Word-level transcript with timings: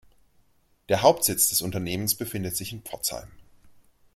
Der 0.89 1.03
Hauptsitz 1.03 1.49
des 1.49 1.61
Unternehmens 1.61 2.15
befindet 2.15 2.57
sich 2.57 2.73
in 2.73 2.81
Pforzheim. 2.81 3.29